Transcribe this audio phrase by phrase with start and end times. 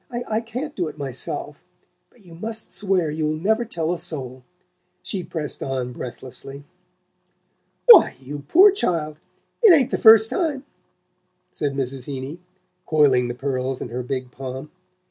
[0.09, 1.61] I can't do it myself
[2.09, 4.43] but you must swear you'll never tell a soul,"
[5.03, 6.63] she pressed on breathlessly.
[7.85, 9.17] "Why, you poor child
[9.61, 10.65] it ain't the first time,"
[11.51, 12.05] said Mrs.
[12.07, 12.39] Heeny,
[12.87, 14.71] coiling the pearls in her big palm.